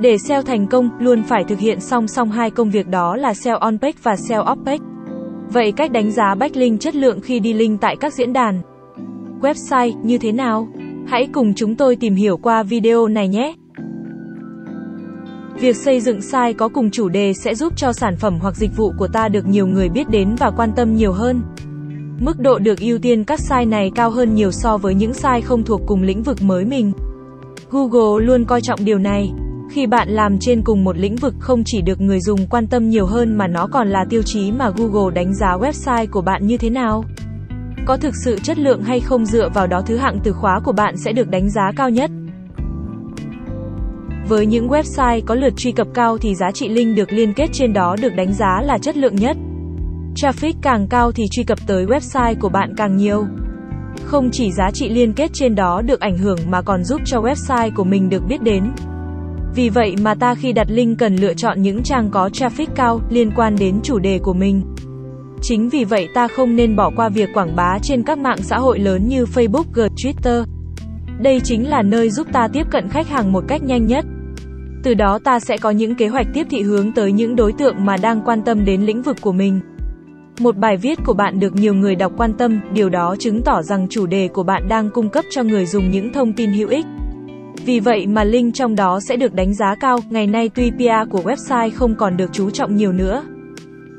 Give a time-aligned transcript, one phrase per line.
[0.00, 3.34] Để SEO thành công, luôn phải thực hiện song song hai công việc đó là
[3.34, 4.84] SEO on page và SEO off page.
[5.52, 8.60] Vậy cách đánh giá backlink chất lượng khi đi link tại các diễn đàn
[9.40, 10.68] website như thế nào?
[11.06, 13.54] Hãy cùng chúng tôi tìm hiểu qua video này nhé.
[15.60, 18.76] Việc xây dựng site có cùng chủ đề sẽ giúp cho sản phẩm hoặc dịch
[18.76, 21.42] vụ của ta được nhiều người biết đến và quan tâm nhiều hơn.
[22.20, 25.40] Mức độ được ưu tiên các site này cao hơn nhiều so với những site
[25.40, 26.92] không thuộc cùng lĩnh vực mới mình.
[27.70, 29.32] Google luôn coi trọng điều này.
[29.70, 32.88] Khi bạn làm trên cùng một lĩnh vực không chỉ được người dùng quan tâm
[32.88, 36.46] nhiều hơn mà nó còn là tiêu chí mà Google đánh giá website của bạn
[36.46, 37.04] như thế nào.
[37.86, 40.72] Có thực sự chất lượng hay không dựa vào đó thứ hạng từ khóa của
[40.72, 42.10] bạn sẽ được đánh giá cao nhất.
[44.28, 47.48] Với những website có lượt truy cập cao thì giá trị link được liên kết
[47.52, 49.36] trên đó được đánh giá là chất lượng nhất.
[50.14, 53.26] Traffic càng cao thì truy cập tới website của bạn càng nhiều.
[54.04, 57.20] Không chỉ giá trị liên kết trên đó được ảnh hưởng mà còn giúp cho
[57.20, 58.64] website của mình được biết đến.
[59.54, 63.00] Vì vậy mà ta khi đặt link cần lựa chọn những trang có traffic cao
[63.10, 64.62] liên quan đến chủ đề của mình.
[65.42, 68.58] Chính vì vậy ta không nên bỏ qua việc quảng bá trên các mạng xã
[68.58, 70.44] hội lớn như Facebook, G, Twitter.
[71.20, 74.04] Đây chính là nơi giúp ta tiếp cận khách hàng một cách nhanh nhất.
[74.82, 77.84] Từ đó ta sẽ có những kế hoạch tiếp thị hướng tới những đối tượng
[77.84, 79.60] mà đang quan tâm đến lĩnh vực của mình.
[80.40, 83.62] Một bài viết của bạn được nhiều người đọc quan tâm, điều đó chứng tỏ
[83.62, 86.68] rằng chủ đề của bạn đang cung cấp cho người dùng những thông tin hữu
[86.68, 86.86] ích.
[87.64, 91.10] Vì vậy mà link trong đó sẽ được đánh giá cao, ngày nay tuy PR
[91.10, 93.24] của website không còn được chú trọng nhiều nữa.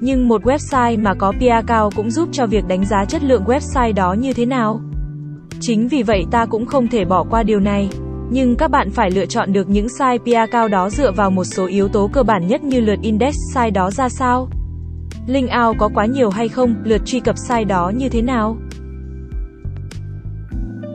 [0.00, 3.44] Nhưng một website mà có PR cao cũng giúp cho việc đánh giá chất lượng
[3.44, 4.80] website đó như thế nào.
[5.60, 7.88] Chính vì vậy ta cũng không thể bỏ qua điều này.
[8.30, 11.44] Nhưng các bạn phải lựa chọn được những site PR cao đó dựa vào một
[11.44, 14.48] số yếu tố cơ bản nhất như lượt index site đó ra sao.
[15.26, 18.56] Link out có quá nhiều hay không, lượt truy cập site đó như thế nào.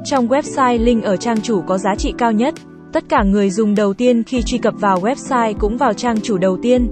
[0.09, 2.53] Trong website link ở trang chủ có giá trị cao nhất.
[2.94, 6.38] Tất cả người dùng đầu tiên khi truy cập vào website cũng vào trang chủ
[6.38, 6.88] đầu tiên.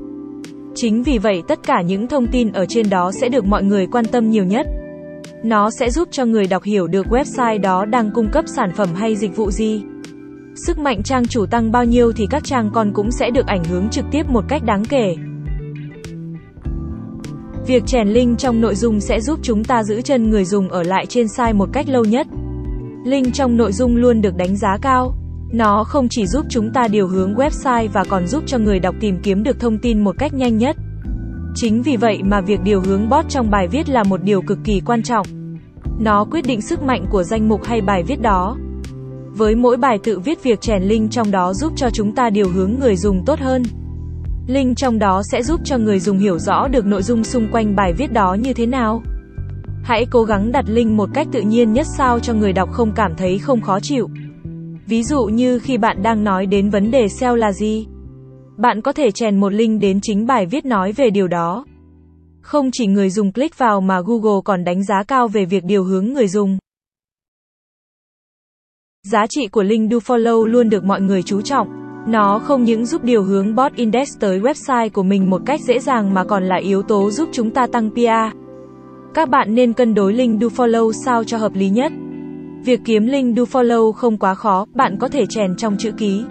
[0.75, 3.87] Chính vì vậy, tất cả những thông tin ở trên đó sẽ được mọi người
[3.87, 4.67] quan tâm nhiều nhất.
[5.43, 8.89] Nó sẽ giúp cho người đọc hiểu được website đó đang cung cấp sản phẩm
[8.95, 9.83] hay dịch vụ gì.
[10.55, 13.63] Sức mạnh trang chủ tăng bao nhiêu thì các trang con cũng sẽ được ảnh
[13.63, 15.15] hưởng trực tiếp một cách đáng kể.
[17.67, 20.83] Việc chèn link trong nội dung sẽ giúp chúng ta giữ chân người dùng ở
[20.83, 22.27] lại trên site một cách lâu nhất.
[23.05, 25.15] Link trong nội dung luôn được đánh giá cao.
[25.51, 28.95] Nó không chỉ giúp chúng ta điều hướng website và còn giúp cho người đọc
[28.99, 30.75] tìm kiếm được thông tin một cách nhanh nhất.
[31.55, 34.57] Chính vì vậy mà việc điều hướng bot trong bài viết là một điều cực
[34.63, 35.27] kỳ quan trọng.
[35.99, 38.57] Nó quyết định sức mạnh của danh mục hay bài viết đó.
[39.37, 42.49] Với mỗi bài tự viết việc chèn link trong đó giúp cho chúng ta điều
[42.49, 43.63] hướng người dùng tốt hơn.
[44.47, 47.75] Link trong đó sẽ giúp cho người dùng hiểu rõ được nội dung xung quanh
[47.75, 49.03] bài viết đó như thế nào.
[49.85, 52.91] Hãy cố gắng đặt link một cách tự nhiên nhất sao cho người đọc không
[52.95, 54.09] cảm thấy không khó chịu.
[54.85, 57.87] Ví dụ như khi bạn đang nói đến vấn đề SEO là gì,
[58.57, 61.65] bạn có thể chèn một link đến chính bài viết nói về điều đó.
[62.41, 65.83] Không chỉ người dùng click vào mà Google còn đánh giá cao về việc điều
[65.83, 66.57] hướng người dùng.
[69.03, 71.67] Giá trị của link do follow luôn được mọi người chú trọng.
[72.07, 75.79] Nó không những giúp điều hướng bot index tới website của mình một cách dễ
[75.79, 78.44] dàng mà còn là yếu tố giúp chúng ta tăng PR.
[79.15, 81.91] Các bạn nên cân đối link do follow sao cho hợp lý nhất.
[82.65, 86.23] Việc kiếm link do follow không quá khó, bạn có thể chèn trong chữ ký.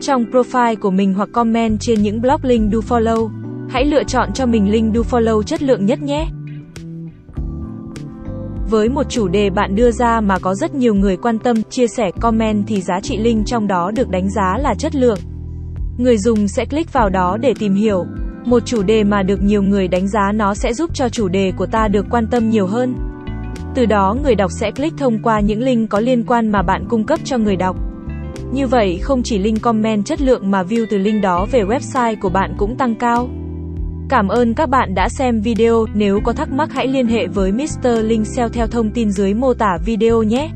[0.00, 3.28] Trong profile của mình hoặc comment trên những blog link do follow.
[3.68, 6.26] Hãy lựa chọn cho mình link do follow chất lượng nhất nhé.
[8.70, 11.86] Với một chủ đề bạn đưa ra mà có rất nhiều người quan tâm, chia
[11.86, 15.18] sẻ, comment thì giá trị link trong đó được đánh giá là chất lượng.
[15.98, 18.04] Người dùng sẽ click vào đó để tìm hiểu.
[18.44, 21.52] Một chủ đề mà được nhiều người đánh giá nó sẽ giúp cho chủ đề
[21.56, 22.94] của ta được quan tâm nhiều hơn.
[23.74, 26.84] Từ đó người đọc sẽ click thông qua những link có liên quan mà bạn
[26.88, 27.76] cung cấp cho người đọc.
[28.52, 32.16] Như vậy không chỉ link comment chất lượng mà view từ link đó về website
[32.20, 33.28] của bạn cũng tăng cao.
[34.08, 37.52] Cảm ơn các bạn đã xem video, nếu có thắc mắc hãy liên hệ với
[37.52, 37.86] Mr.
[38.02, 40.50] Link theo thông tin dưới mô tả video nhé.